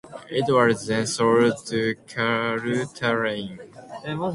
[0.31, 3.59] It was then sold to Caltrain.